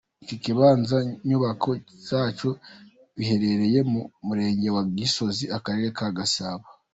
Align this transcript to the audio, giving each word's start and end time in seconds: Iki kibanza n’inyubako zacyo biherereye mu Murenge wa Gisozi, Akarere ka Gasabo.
Iki 0.23 0.35
kibanza 0.43 0.95
n’inyubako 1.05 1.69
zacyo 2.07 2.49
biherereye 3.17 3.79
mu 3.91 4.01
Murenge 4.25 4.67
wa 4.75 4.83
Gisozi, 4.97 5.45
Akarere 5.57 5.89
ka 5.97 6.07
Gasabo. 6.19 6.65